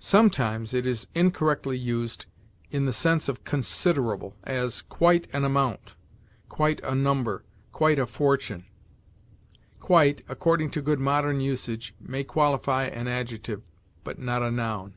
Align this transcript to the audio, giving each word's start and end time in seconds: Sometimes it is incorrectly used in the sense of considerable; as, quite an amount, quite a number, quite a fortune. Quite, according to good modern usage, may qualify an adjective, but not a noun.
Sometimes 0.00 0.74
it 0.74 0.84
is 0.88 1.06
incorrectly 1.14 1.78
used 1.78 2.26
in 2.72 2.84
the 2.86 2.92
sense 2.92 3.28
of 3.28 3.44
considerable; 3.44 4.34
as, 4.42 4.82
quite 4.82 5.28
an 5.32 5.44
amount, 5.44 5.94
quite 6.48 6.80
a 6.82 6.96
number, 6.96 7.44
quite 7.70 8.00
a 8.00 8.06
fortune. 8.06 8.66
Quite, 9.78 10.24
according 10.28 10.70
to 10.70 10.82
good 10.82 10.98
modern 10.98 11.40
usage, 11.40 11.94
may 12.00 12.24
qualify 12.24 12.86
an 12.86 13.06
adjective, 13.06 13.62
but 14.02 14.18
not 14.18 14.42
a 14.42 14.50
noun. 14.50 14.94